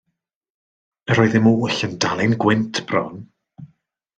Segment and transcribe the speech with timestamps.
[1.15, 3.19] Yr oeddym oll yn dal ein gwynt bron.